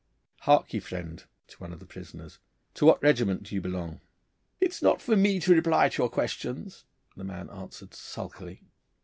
Hark 0.39 0.73
ye, 0.73 0.79
friend' 0.79 1.25
to 1.49 1.59
one 1.59 1.71
of 1.71 1.79
the 1.79 1.85
prisoners 1.85 2.39
'to 2.73 2.87
what 2.87 3.03
regiment 3.03 3.43
do 3.43 3.53
you 3.53 3.61
belong?' 3.61 4.01
'It 4.59 4.71
is 4.71 4.81
not 4.81 4.99
for 4.99 5.15
me 5.15 5.39
to 5.39 5.53
reply 5.53 5.89
to 5.89 6.01
your 6.01 6.09
questions,' 6.09 6.85
the 7.15 7.23
man 7.23 7.51
answered 7.51 7.93
sulkily. 7.93 8.63